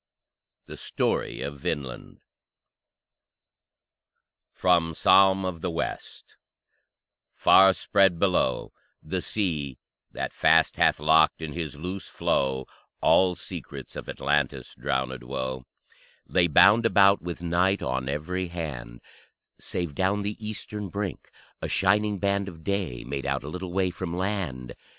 THE 0.65 0.77
STORY 0.77 1.41
OF 1.41 1.59
VINLAND 1.59 2.21
From 4.51 4.95
"Psalm 4.95 5.45
of 5.45 5.61
the 5.61 5.69
West" 5.69 6.37
Far 7.35 7.71
spread, 7.75 8.17
below, 8.17 8.73
The 9.03 9.21
sea 9.21 9.77
that 10.09 10.33
fast 10.33 10.77
hath 10.77 10.99
locked 10.99 11.39
in 11.39 11.53
his 11.53 11.75
loose 11.75 12.07
flow 12.07 12.65
All 12.99 13.35
secrets 13.35 13.95
of 13.95 14.09
Atlantis' 14.09 14.73
drownèd 14.73 15.21
woe 15.23 15.65
Lay 16.25 16.47
bound 16.47 16.87
about 16.87 17.21
with 17.21 17.43
night 17.43 17.83
on 17.83 18.09
every 18.09 18.47
hand, 18.47 19.01
Save 19.59 19.93
down 19.93 20.23
the 20.23 20.35
eastern 20.43 20.89
brink 20.89 21.29
a 21.61 21.67
shining 21.67 22.17
band 22.17 22.47
Of 22.49 22.63
day 22.63 23.03
made 23.03 23.27
out 23.27 23.43
a 23.43 23.47
little 23.49 23.71
way 23.71 23.91
from 23.91 24.17
land. 24.17 24.73